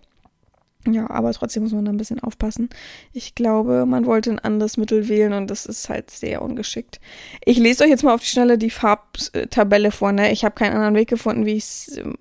[0.88, 2.68] Ja, aber trotzdem muss man da ein bisschen aufpassen.
[3.12, 7.00] Ich glaube, man wollte ein anderes Mittel wählen und das ist halt sehr ungeschickt.
[7.44, 10.12] Ich lese euch jetzt mal auf die Schnelle die Farbtabelle vor.
[10.12, 10.32] Ne?
[10.32, 12.14] Ich habe keinen anderen Weg gefunden, wie ich es ähm,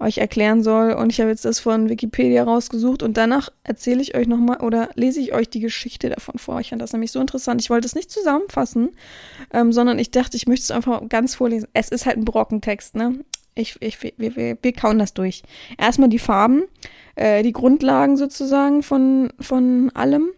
[0.00, 0.92] euch erklären soll.
[0.92, 4.90] Und ich habe jetzt das von Wikipedia rausgesucht und danach erzähle ich euch nochmal oder
[4.94, 6.60] lese ich euch die Geschichte davon vor.
[6.60, 7.60] Ich fand das nämlich so interessant.
[7.60, 8.90] Ich wollte es nicht zusammenfassen,
[9.52, 11.68] ähm, sondern ich dachte, ich möchte es einfach ganz vorlesen.
[11.72, 13.24] Es ist halt ein Brockentext, ne?
[13.58, 15.42] Ich, ich, wir, wir, wir kauen das durch.
[15.76, 16.64] Erstmal die Farben,
[17.16, 20.30] äh, die Grundlagen sozusagen von, von allem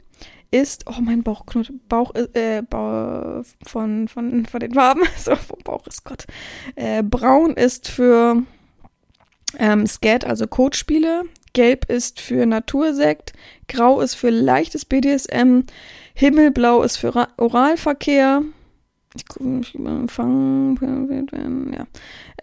[0.50, 5.32] ist, oh mein Bauch knurrt, Bauch, äh, Bauch von, von, von den Farben, so,
[5.64, 6.24] Bauch ist Gott.
[6.76, 8.42] Äh, braun ist für
[9.58, 11.24] ähm, Skat, also Codespiele.
[11.52, 13.32] Gelb ist für Natursekt.
[13.68, 15.64] Grau ist für leichtes BDSM.
[16.14, 18.42] Himmelblau ist für Ra Oralverkehr.
[19.16, 19.72] Ich gucke, ich
[20.12, 21.86] fangen, ja.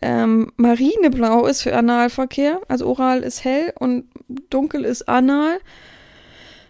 [0.01, 4.05] Ähm, Marineblau ist für Analverkehr, also oral ist hell und
[4.49, 5.59] dunkel ist anal.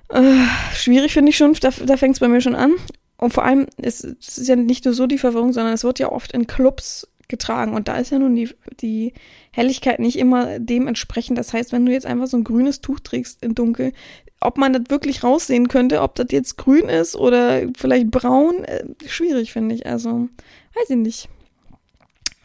[0.09, 2.73] Äh, schwierig finde ich schon, da, da fängt es bei mir schon an.
[3.17, 5.97] Und vor allem, es, es ist ja nicht nur so die Verwirrung, sondern es wird
[5.99, 7.73] ja oft in Clubs getragen.
[7.73, 9.13] Und da ist ja nun die, die
[9.51, 11.37] Helligkeit nicht immer dementsprechend.
[11.37, 13.93] Das heißt, wenn du jetzt einfach so ein grünes Tuch trägst in Dunkel,
[14.39, 18.85] ob man das wirklich raussehen könnte, ob das jetzt grün ist oder vielleicht braun, äh,
[19.05, 19.87] schwierig, finde ich.
[19.87, 20.29] Also,
[20.75, 21.29] weiß ich nicht.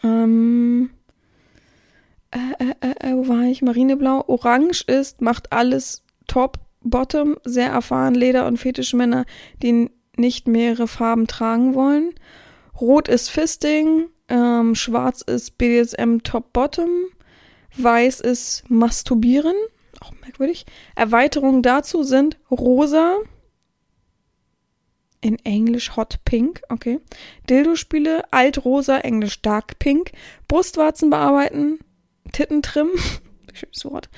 [0.03, 0.91] Ähm,
[2.31, 3.63] äh, äh, äh, äh, wo war ich?
[3.63, 4.25] Marineblau.
[4.27, 9.27] Orange ist, macht alles top, bottom, sehr erfahren, Leder- und Fetischmänner,
[9.63, 12.15] die nicht mehrere Farben tragen wollen.
[12.81, 16.91] Rot ist Fisting, ähm, schwarz ist BDSM Top Bottom,
[17.77, 19.55] weiß ist Masturbieren,
[20.03, 20.67] auch merkwürdig.
[20.95, 23.19] Erweiterungen dazu sind rosa,
[25.23, 27.01] in Englisch Hot Pink, okay.
[27.49, 30.11] Dildo-Spiele, Altrosa, Englisch Dark Pink.
[30.49, 31.79] Brustwarzen bearbeiten,
[32.33, 32.89] Tittentrim,
[33.55, 34.11] schönes Wort.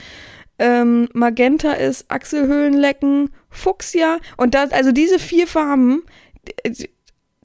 [0.59, 4.19] Ähm, Magenta ist Achselhöhlen lecken, Fuchsia.
[4.37, 6.05] Und da, also diese vier Farben,
[6.67, 6.91] die,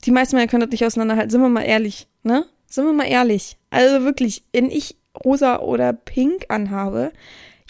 [0.06, 1.30] die meisten Männer können das nicht auseinanderhalten.
[1.30, 2.46] Sind wir mal ehrlich, ne?
[2.66, 3.58] Sind wir mal ehrlich.
[3.72, 7.12] Also wirklich, wenn ich rosa oder pink anhabe,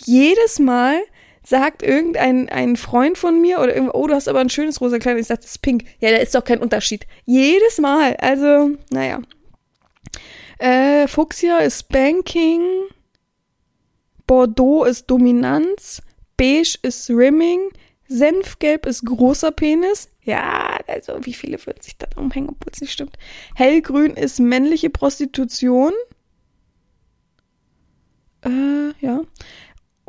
[0.06, 1.00] jedes Mal
[1.44, 5.00] sagt irgendein ein Freund von mir oder irgendwo, oh, du hast aber ein schönes rosa
[5.00, 5.18] Kleid.
[5.18, 5.84] Ich sage, das ist pink.
[6.00, 7.08] Ja, da ist doch kein Unterschied.
[7.26, 8.16] Jedes Mal.
[8.18, 9.22] Also, naja.
[10.60, 12.62] Äh, Fuchsia ist Banking.
[14.28, 16.02] Bordeaux ist Dominanz.
[16.38, 17.70] Beige ist Rimming.
[18.08, 20.10] Senfgelb ist großer Penis.
[20.22, 23.18] Ja, also wie viele würden sich da umhängen, obwohl es nicht stimmt.
[23.56, 25.94] Hellgrün ist männliche Prostitution.
[28.46, 29.22] Äh, ja.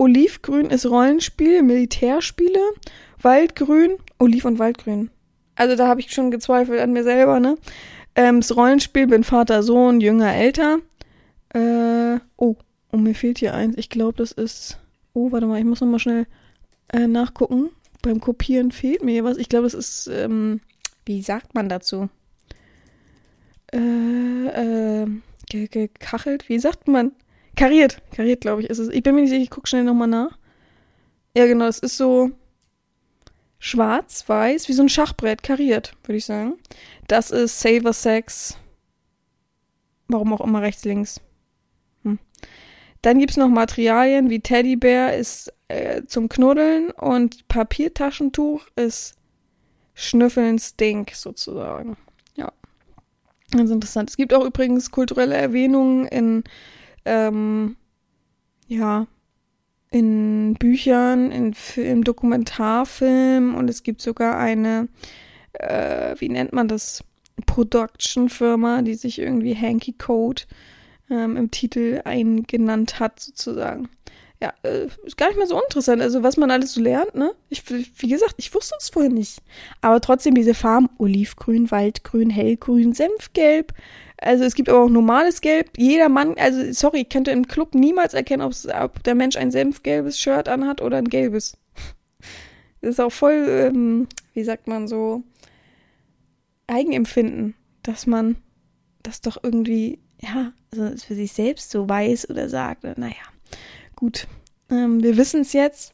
[0.01, 2.59] Olivgrün ist Rollenspiel, Militärspiele.
[3.21, 5.11] Waldgrün, Oliv und Waldgrün.
[5.57, 7.59] Also da habe ich schon gezweifelt an mir selber, ne?
[8.15, 10.79] Ähm, das Rollenspiel, bin Vater, Sohn, Jünger, älter.
[11.53, 12.57] Äh, oh,
[12.91, 13.77] oh, mir fehlt hier eins.
[13.77, 14.79] Ich glaube, das ist.
[15.13, 16.27] Oh, warte mal, ich muss nochmal schnell
[16.89, 17.69] äh, nachgucken.
[18.01, 19.37] Beim Kopieren fehlt mir was.
[19.37, 20.07] Ich glaube, es ist.
[20.07, 20.63] Ähm,
[21.05, 22.09] wie sagt man dazu?
[23.71, 25.07] Äh, äh,
[25.51, 26.49] gekachelt?
[26.49, 27.13] Wie sagt man?
[27.57, 28.89] Kariert, kariert, glaube ich, ist es.
[28.89, 30.39] Ich bin mir nicht sicher, ich gucke schnell nochmal nach.
[31.35, 32.31] Ja, genau, es ist so
[33.59, 36.55] schwarz, weiß, wie so ein Schachbrett, kariert, würde ich sagen.
[37.07, 38.57] Das ist Saver Sex.
[40.09, 41.21] Warum auch immer rechts, links.
[42.03, 42.19] Hm.
[43.03, 49.15] Dann gibt es noch Materialien wie Teddybär ist äh, zum Knuddeln und Papiertaschentuch ist
[49.95, 51.97] Schnüffeln Stink sozusagen.
[52.37, 52.51] Ja.
[53.53, 54.11] Ganz interessant.
[54.11, 56.45] Es gibt auch übrigens kulturelle Erwähnungen in,
[57.05, 57.77] ähm,
[58.67, 59.07] ja,
[59.91, 64.89] in Büchern, in Film, Dokumentarfilm und es gibt sogar eine,
[65.53, 67.05] äh, wie nennt man das,
[67.47, 70.43] Production-Firma, die sich irgendwie Hanky Code
[71.11, 73.89] ähm, im Titel eingenannt hat, sozusagen.
[74.43, 76.01] Ja, äh, ist gar nicht mehr so interessant.
[76.01, 77.33] Also, was man alles so lernt, ne?
[77.51, 79.43] Ich, wie gesagt, ich wusste es vorher nicht.
[79.83, 83.75] Aber trotzdem diese Farben: Olivgrün, Waldgrün, Hellgrün, Senfgelb.
[84.21, 85.71] Also, es gibt aber auch normales Gelb.
[85.77, 90.21] Jeder Mann, also, sorry, ich könnte im Club niemals erkennen, ob der Mensch ein senfgelbes
[90.21, 91.57] Shirt anhat oder ein gelbes.
[92.83, 95.23] Das ist auch voll, ähm, wie sagt man so,
[96.67, 98.37] Eigenempfinden, dass man
[99.03, 102.85] das doch irgendwie, ja, also für sich selbst so weiß oder sagt.
[102.85, 103.15] Naja,
[103.97, 104.27] gut.
[104.71, 105.93] Ähm, wir wissen es jetzt.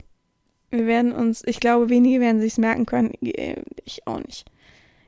[0.71, 3.13] Wir werden uns, ich glaube, wenige werden sich's merken können.
[3.21, 4.45] Ich auch nicht.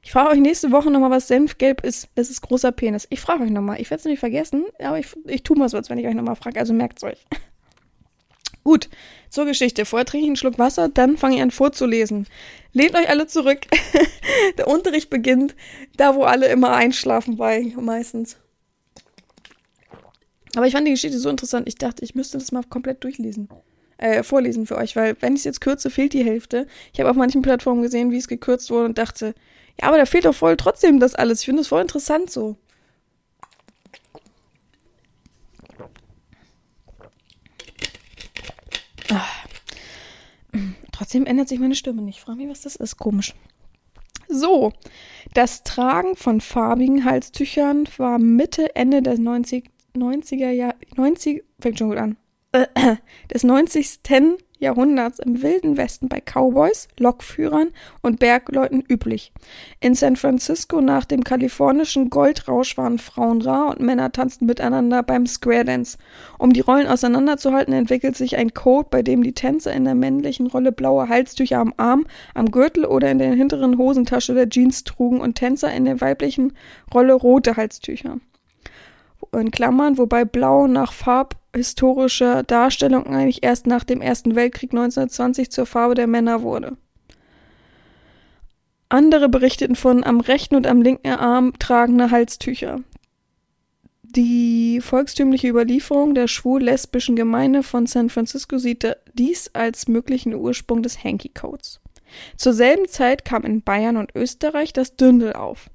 [0.09, 2.09] Ich frage euch nächste Woche nochmal, was Senfgelb ist.
[2.15, 3.07] Das ist großer Penis.
[3.11, 3.79] Ich frage euch nochmal.
[3.79, 6.15] Ich werde es nicht vergessen, aber ich, ich tue mal so, als wenn ich euch
[6.15, 6.59] nochmal frage.
[6.59, 7.27] Also merkt's euch.
[8.65, 8.89] Gut,
[9.29, 9.85] zur Geschichte.
[9.85, 12.27] Vorher trinke ich einen Schluck Wasser, dann fange ich an vorzulesen.
[12.73, 13.67] Lehnt euch alle zurück.
[14.57, 15.55] Der Unterricht beginnt
[15.99, 18.39] da, wo alle immer einschlafen bei, meistens.
[20.57, 23.51] Aber ich fand die Geschichte so interessant, ich dachte, ich müsste das mal komplett durchlesen.
[23.99, 26.67] Äh, vorlesen für euch, weil wenn ich es jetzt kürze, fehlt die Hälfte.
[26.95, 29.35] Ich habe auf manchen Plattformen gesehen, wie es gekürzt wurde und dachte,
[29.81, 31.41] ja, aber da fehlt doch voll trotzdem das alles.
[31.41, 32.57] Ich finde das voll interessant so.
[39.11, 39.25] Ah.
[40.93, 42.19] Trotzdem ändert sich meine Stimme nicht.
[42.19, 42.97] Ich frage mich, was das ist.
[42.97, 43.35] Komisch.
[44.29, 44.73] So,
[45.33, 51.89] das Tragen von farbigen Halstüchern war Mitte, Ende der 90, 90er Jahre, 90, fängt schon
[51.89, 52.17] gut an,
[53.33, 54.03] des 90.
[54.59, 57.69] Jahrhunderts im Wilden Westen bei Cowboys, Lokführern
[58.03, 59.33] und Bergleuten üblich.
[59.81, 65.27] In San Francisco nach dem kalifornischen Goldrausch waren Frauen rar und Männer tanzten miteinander beim
[65.27, 65.99] Square Dance.
[66.39, 70.47] Um die Rollen auseinanderzuhalten, entwickelt sich ein Code, bei dem die Tänzer in der männlichen
[70.47, 75.21] Rolle blaue Halstücher am Arm, am Gürtel oder in der hinteren Hosentasche der Jeans trugen
[75.21, 76.53] und Tänzer in der weiblichen
[76.93, 78.19] Rolle rote Halstücher
[79.33, 85.67] in Klammern, wobei Blau nach farbhistorischer Darstellung eigentlich erst nach dem Ersten Weltkrieg 1920 zur
[85.67, 86.77] Farbe der Männer wurde.
[88.89, 92.81] Andere berichteten von am rechten und am linken Arm tragende Halstücher.
[94.03, 101.05] Die volkstümliche Überlieferung der schwul-lesbischen Gemeinde von San Francisco sieht dies als möglichen Ursprung des
[101.05, 101.81] Hanky Codes.
[102.39, 105.69] Zur selben Zeit kam in Bayern und Österreich das Dündel auf.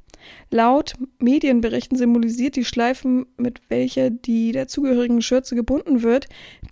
[0.53, 6.27] Laut Medienberichten symbolisiert die Schleifen, mit welcher die dazugehörigen Schürze gebunden wird,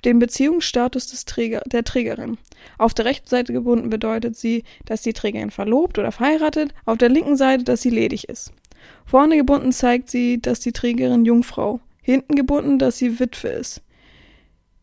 [0.05, 2.37] den Beziehungsstatus des Träger, der Trägerin.
[2.77, 7.09] Auf der rechten Seite gebunden bedeutet sie, dass die Trägerin verlobt oder verheiratet, auf der
[7.09, 8.53] linken Seite, dass sie ledig ist.
[9.07, 13.81] Vorne gebunden zeigt sie, dass die Trägerin Jungfrau, hinten gebunden, dass sie Witwe ist.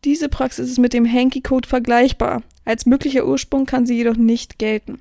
[0.03, 2.43] Diese Praxis ist mit dem Hanky-Code vergleichbar.
[2.65, 4.99] Als möglicher Ursprung kann sie jedoch nicht gelten.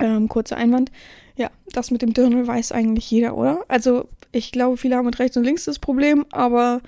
[0.00, 0.90] Ähm, kurzer Einwand.
[1.36, 3.64] Ja, das mit dem Dirndl weiß eigentlich jeder, oder?
[3.68, 6.80] Also, ich glaube, viele haben mit rechts und links das Problem, aber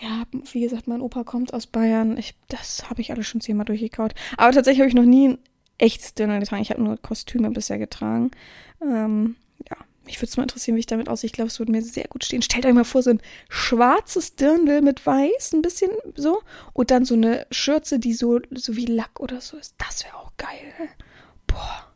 [0.00, 2.16] ja, wie gesagt, mein Opa kommt aus Bayern.
[2.16, 4.14] Ich, das habe ich alles schon zehnmal durchgekaut.
[4.36, 5.38] Aber tatsächlich habe ich noch nie ein
[5.78, 6.62] echtes Dirndl getragen.
[6.62, 8.32] Ich habe nur Kostüme bisher getragen.
[8.82, 9.36] Ähm,
[9.70, 11.26] ja, mich würde es mal interessieren, wie ich damit aussehe.
[11.26, 12.42] Ich glaube, es würde mir sehr gut stehen.
[12.42, 16.42] Stellt euch mal vor, so ein schwarzes Dirndl mit weiß, ein bisschen so.
[16.72, 19.74] Und dann so eine Schürze, die so, so wie Lack oder so ist.
[19.78, 20.72] Das wäre auch geil.
[21.46, 21.93] Boah.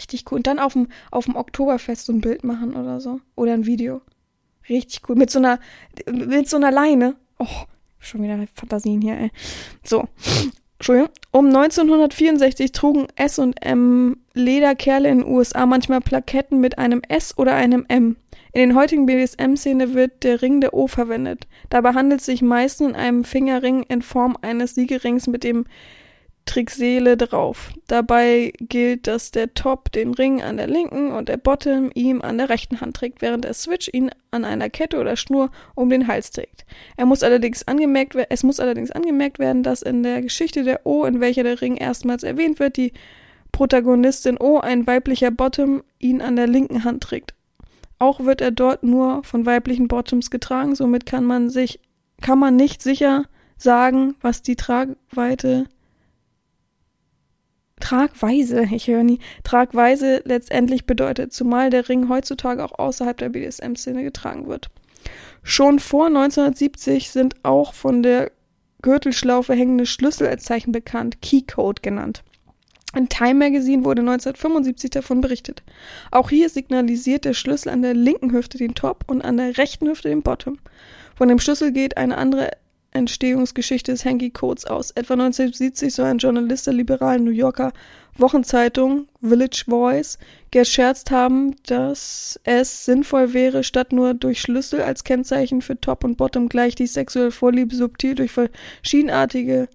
[0.00, 0.36] Richtig cool.
[0.38, 3.20] Und dann auf dem, auf dem Oktoberfest so ein Bild machen oder so.
[3.36, 4.00] Oder ein Video.
[4.66, 5.14] Richtig cool.
[5.14, 5.60] Mit so einer,
[6.10, 7.16] mit so einer Leine.
[7.38, 7.46] Oh,
[7.98, 9.30] schon wieder Fantasien hier, ey.
[9.84, 10.08] So.
[10.78, 11.10] Entschuldigung.
[11.32, 17.36] Um 1964 trugen S und M Lederkerle in den USA manchmal Plaketten mit einem S
[17.36, 18.16] oder einem M.
[18.54, 21.46] In den heutigen BDSM-Szene wird der Ring der O verwendet.
[21.68, 25.66] Dabei handelt es sich meistens in einem Fingerring in Form eines Siegerings mit dem
[26.46, 27.70] Trickseele drauf.
[27.86, 32.38] Dabei gilt, dass der Top den Ring an der linken und der Bottom ihm an
[32.38, 36.08] der rechten Hand trägt, während der Switch ihn an einer Kette oder Schnur um den
[36.08, 36.64] Hals trägt.
[36.96, 41.04] Er muss allerdings angemerkt, es muss allerdings angemerkt werden, dass in der Geschichte der O,
[41.04, 42.92] in welcher der Ring erstmals erwähnt wird, die
[43.52, 47.34] Protagonistin O, ein weiblicher Bottom, ihn an der linken Hand trägt.
[47.98, 51.80] Auch wird er dort nur von weiblichen Bottoms getragen, somit kann man sich,
[52.22, 53.26] kann man nicht sicher
[53.56, 55.66] sagen, was die Tragweite
[57.80, 64.02] Tragweise, ich höre nie, Tragweise letztendlich bedeutet, zumal der Ring heutzutage auch außerhalb der BDSM-Szene
[64.04, 64.68] getragen wird.
[65.42, 68.30] Schon vor 1970 sind auch von der
[68.82, 72.22] Gürtelschlaufe hängende Schlüssel als Zeichen bekannt, Keycode genannt.
[72.92, 75.62] Ein Time Magazine wurde 1975 davon berichtet.
[76.10, 79.86] Auch hier signalisiert der Schlüssel an der linken Hüfte den Top und an der rechten
[79.88, 80.58] Hüfte den Bottom.
[81.14, 82.50] Von dem Schlüssel geht eine andere
[82.92, 84.90] Entstehungsgeschichte des Hanky Codes aus.
[84.90, 87.72] Etwa 1970 soll ein Journalist der liberalen New Yorker
[88.16, 90.18] Wochenzeitung Village Voice
[90.50, 96.16] gescherzt haben, dass es sinnvoll wäre, statt nur durch Schlüssel als Kennzeichen für Top und
[96.16, 99.68] Bottom gleich die sexuelle Vorliebe subtil durch verschiedenartige,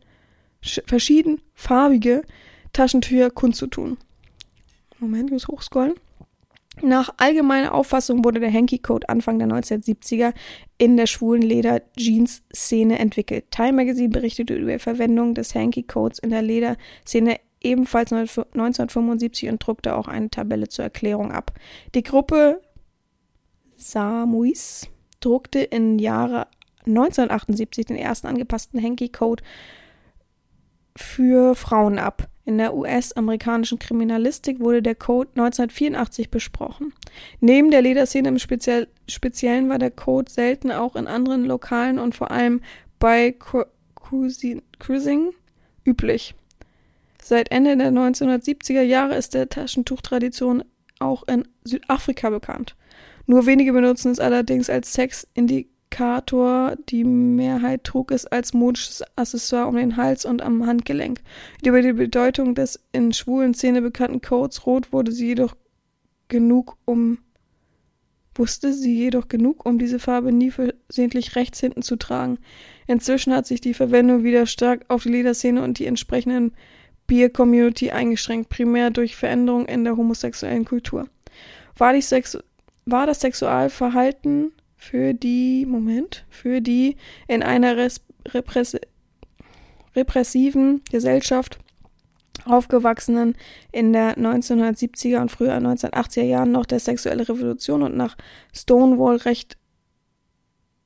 [0.62, 2.23] verschiedenfarbige
[2.73, 3.97] Taschentücher kundzutun.
[4.99, 5.93] Moment, ich muss hochscrollen.
[6.82, 10.34] Nach allgemeiner Auffassung wurde der Hanky Code Anfang der 1970er
[10.78, 13.46] in der schwulen Leder-Jeans-Szene entwickelt.
[13.52, 19.66] Time Magazine berichtete über die Verwendung des Hanky Codes in der Lederszene ebenfalls 1975 und
[19.66, 21.54] druckte auch eine Tabelle zur Erklärung ab.
[21.96, 22.62] Die Gruppe
[23.78, 24.88] Samuis
[25.20, 26.48] druckte im Jahre
[26.86, 29.44] 1978 den ersten angepassten Hanky Code
[30.96, 32.30] für Frauen ab.
[32.46, 36.94] In der US-amerikanischen Kriminalistik wurde der Code 1984 besprochen.
[37.40, 42.14] Neben der Lederszene im Speziell Speziellen war der Code selten auch in anderen Lokalen und
[42.14, 42.62] vor allem
[43.00, 43.36] bei
[43.96, 45.34] Cruising
[45.86, 46.36] üblich.
[47.20, 50.64] Seit Ende der 1970er Jahre ist der Taschentuchtradition
[51.00, 52.76] auch in Südafrika bekannt.
[53.26, 56.76] Nur wenige benutzen es allerdings als Sexindikator Indikator.
[56.90, 61.22] Die Mehrheit trug es als modisches Accessoire um den Hals und am Handgelenk.
[61.66, 65.56] Über die Bedeutung des in schwulen Szene bekannten Codes Rot wurde sie jedoch
[66.28, 67.20] genug um
[68.38, 72.38] wusste sie jedoch genug, um diese Farbe nie versehentlich rechts hinten zu tragen.
[72.86, 76.52] Inzwischen hat sich die Verwendung wieder stark auf die Lederszene und die entsprechenden
[77.08, 81.08] Bier-Community eingeschränkt, primär durch Veränderungen in der homosexuellen Kultur.
[81.78, 82.38] War, Sex
[82.84, 84.52] war das Sexualverhalten
[84.86, 86.95] für die, Moment, für die
[87.28, 87.76] in einer
[88.28, 88.78] Repress
[89.95, 91.58] repressiven Gesellschaft
[92.45, 93.36] aufgewachsenen
[93.71, 98.15] in der 1970er und früher 1980er Jahren noch der sexuelle Revolution und nach
[98.54, 99.58] Stonewall recht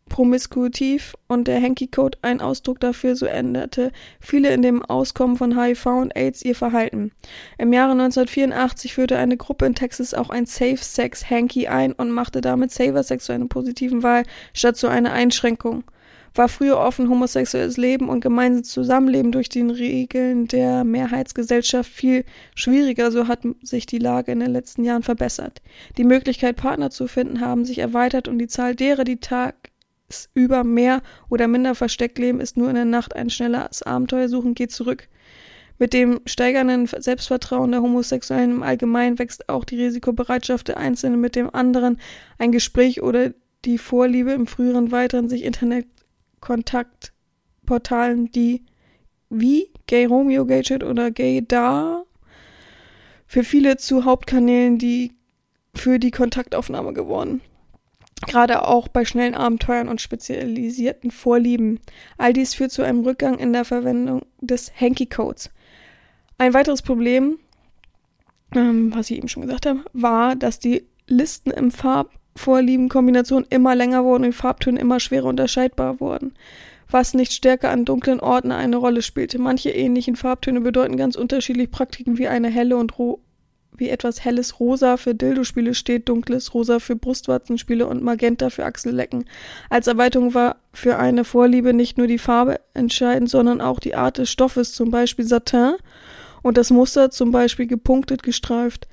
[0.10, 5.58] promiskuitiv und der Hanky Code ein Ausdruck dafür, so änderte viele in dem Auskommen von
[5.58, 7.12] HIV und AIDS ihr Verhalten.
[7.58, 12.12] Im Jahre 1984 führte eine Gruppe in Texas auch ein Safe Sex Hanky ein und
[12.12, 15.84] machte damit Saver Sex zu einer positiven Wahl statt zu einer Einschränkung.
[16.36, 22.24] War früher offen homosexuelles Leben und gemeinsames Zusammenleben durch die Regeln der Mehrheitsgesellschaft viel
[22.56, 25.62] schwieriger, so hat sich die Lage in den letzten Jahren verbessert.
[25.98, 29.69] Die Möglichkeit, Partner zu finden, haben sich erweitert und die Zahl derer, die Tag
[30.34, 34.56] über mehr oder minder versteckt leben, ist nur in der Nacht ein schnelles Abenteuer suchen,
[34.56, 35.08] geht zurück.
[35.78, 41.38] Mit dem steigernden Selbstvertrauen der Homosexuellen im Allgemeinen wächst auch die Risikobereitschaft der Einzelnen mit
[41.38, 42.02] dem anderen.
[42.38, 43.32] Ein Gespräch oder
[43.66, 48.66] die Vorliebe im früheren weiteren sich Internetkontaktportalen, die
[49.30, 52.04] wie Gay Romeo, Gay Chat oder Gay Da
[53.26, 55.14] für viele zu Hauptkanälen, die
[55.76, 57.42] für die Kontaktaufnahme geworden.
[58.28, 61.80] Gerade auch bei schnellen Abenteuern und spezialisierten Vorlieben.
[62.18, 65.50] All dies führt zu einem Rückgang in der Verwendung des Hanky-Codes.
[66.38, 67.38] Ein weiteres Problem,
[68.56, 74.04] ähm, was ich eben schon gesagt habe, war, dass die Listen im Farbvorlieben-Kombination immer länger
[74.04, 76.34] wurden und die Farbtöne immer schwerer unterscheidbar wurden,
[76.90, 79.40] was nicht stärker an dunklen Orten eine Rolle spielte.
[79.40, 82.98] Manche ähnlichen Farbtöne bedeuten ganz unterschiedlich Praktiken wie eine helle und
[83.80, 89.26] wie etwas helles Rosa für Dildo-Spiele steht, dunkles Rosa für Brustwarzenspiele und Magenta für Achsellecken.
[89.70, 94.18] Als Erweiterung war für eine Vorliebe nicht nur die Farbe entscheidend, sondern auch die Art
[94.18, 95.76] des Stoffes, zum Beispiel Satin
[96.42, 98.88] und das Muster, zum Beispiel gepunktet gestreift.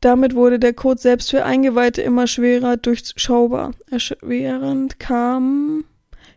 [0.00, 3.72] Damit wurde der Code selbst für Eingeweihte immer schwerer durchschaubar.
[3.90, 5.84] Erschwerend kam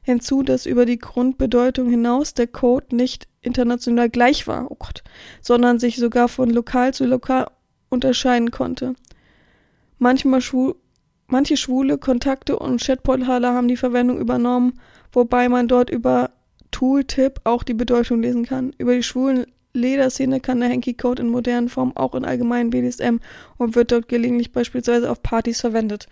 [0.02, 5.04] hinzu, dass über die Grundbedeutung hinaus der Code nicht international gleich war, oh Gott,
[5.42, 7.48] sondern sich sogar von lokal zu lokal
[7.92, 8.96] unterscheiden konnte.
[10.00, 10.74] Manchmal schwu
[11.28, 14.80] manche schwule Kontakte und Chatportale haben die Verwendung übernommen,
[15.14, 16.32] wobei man dort über
[16.72, 18.74] Tooltip auch die Bedeutung lesen kann.
[18.78, 23.20] Über die schwulen Lederszene kann der Hanky Code in modernen Form auch in allgemeinen BDSM
[23.58, 26.08] und wird dort gelegentlich beispielsweise auf Partys verwendet.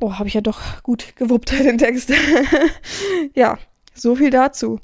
[0.00, 2.12] Oh, habe ich ja doch gut gewuppt, den Text.
[3.34, 3.58] ja,
[3.94, 4.80] so viel dazu.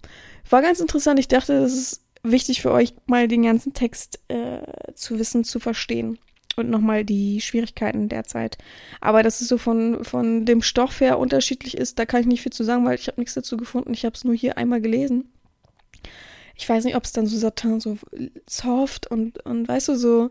[0.48, 1.18] War ganz interessant.
[1.18, 4.62] Ich dachte, das ist wichtig für euch, mal den ganzen Text äh,
[4.94, 6.18] zu wissen, zu verstehen.
[6.56, 8.58] Und nochmal die Schwierigkeiten derzeit.
[9.00, 12.42] Aber dass es so von, von dem Stoff her unterschiedlich ist, da kann ich nicht
[12.42, 13.94] viel zu sagen, weil ich habe nichts dazu gefunden.
[13.94, 15.30] Ich habe es nur hier einmal gelesen.
[16.56, 17.96] Ich weiß nicht, ob es dann so Satin so
[18.48, 20.30] soft und, und weißt du, so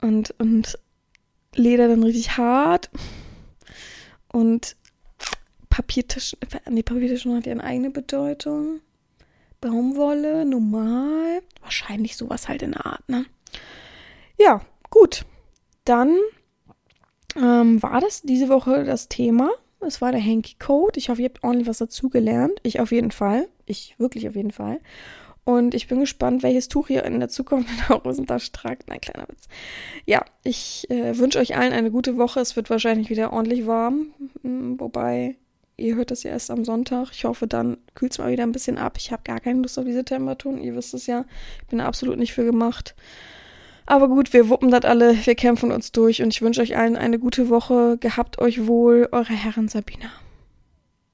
[0.00, 0.78] und, und
[1.56, 2.90] Leder dann richtig hart.
[4.28, 4.76] Und
[5.68, 6.38] Papiertaschen,
[6.70, 8.80] nee, Papiertaschen hat ja eine eigene Bedeutung
[9.64, 11.40] Baumwolle, normal.
[11.62, 13.24] Wahrscheinlich sowas halt in der Art, ne?
[14.38, 14.60] Ja,
[14.90, 15.24] gut.
[15.86, 16.18] Dann
[17.34, 19.50] ähm, war das diese Woche das Thema.
[19.80, 20.98] Es war der Hanky Code.
[20.98, 22.60] Ich hoffe, ihr habt ordentlich was dazugelernt.
[22.62, 23.48] Ich auf jeden Fall.
[23.64, 24.80] Ich wirklich auf jeden Fall.
[25.44, 28.88] Und ich bin gespannt, welches Tuch ihr in der Zukunft in der Hosentasche tragt.
[28.88, 29.48] Nein, kleiner Witz.
[30.04, 32.40] Ja, ich äh, wünsche euch allen eine gute Woche.
[32.40, 34.08] Es wird wahrscheinlich wieder ordentlich warm.
[34.42, 35.36] Hm, wobei,
[35.76, 37.10] ihr hört das ja erst am Sonntag.
[37.12, 38.96] Ich hoffe, dann kühlt es mal wieder ein bisschen ab.
[38.98, 40.62] Ich habe gar keine Lust auf diese Temperaturen.
[40.62, 41.24] Ihr wisst es ja.
[41.62, 42.94] Ich bin absolut nicht für gemacht.
[43.86, 45.16] Aber gut, wir wuppen das alle.
[45.24, 46.22] Wir kämpfen uns durch.
[46.22, 47.98] Und ich wünsche euch allen eine gute Woche.
[47.98, 49.08] Gehabt euch wohl.
[49.12, 50.10] Eure Herren Sabina.